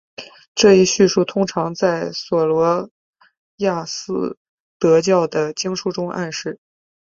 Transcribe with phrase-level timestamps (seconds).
[0.55, 2.89] 这一叙述通常在琐罗
[3.57, 4.35] 亚斯
[4.79, 6.59] 德教的经书中暗示。